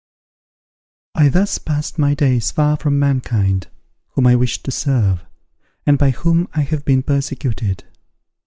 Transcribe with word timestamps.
I 1.13 1.29
thus 1.29 1.59
passed 1.59 1.99
my 1.99 2.15
days 2.15 2.49
far 2.49 2.75
from 2.75 2.97
mankind, 2.97 3.67
whom 4.13 4.25
I 4.25 4.35
wished 4.35 4.63
to 4.63 4.71
serve, 4.71 5.23
and 5.85 5.99
by 5.99 6.09
whom 6.09 6.47
I 6.55 6.61
have 6.61 6.83
been 6.85 7.03
persecuted. 7.03 7.83